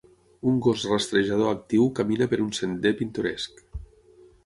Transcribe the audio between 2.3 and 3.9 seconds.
per un sender pintoresc.